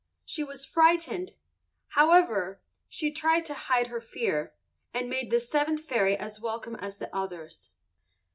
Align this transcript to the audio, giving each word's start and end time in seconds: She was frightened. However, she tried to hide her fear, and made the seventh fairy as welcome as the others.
She 0.25 0.43
was 0.43 0.65
frightened. 0.65 1.33
However, 1.89 2.59
she 2.89 3.11
tried 3.11 3.45
to 3.45 3.53
hide 3.53 3.85
her 3.85 4.01
fear, 4.01 4.55
and 4.95 5.07
made 5.07 5.29
the 5.29 5.39
seventh 5.39 5.81
fairy 5.85 6.17
as 6.17 6.41
welcome 6.41 6.75
as 6.77 6.97
the 6.97 7.15
others. 7.15 7.69